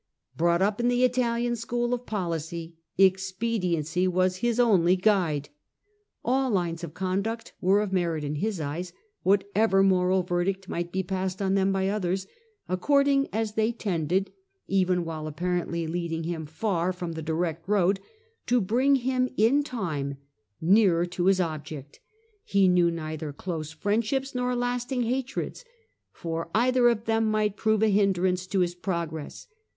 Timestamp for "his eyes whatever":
8.37-9.83